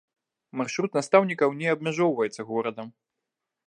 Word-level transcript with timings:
Маршрут 0.61 0.97
настаўнікаў 0.99 1.55
не 1.61 1.71
абмяжоўваецца 1.77 2.41
горадам. 2.53 2.87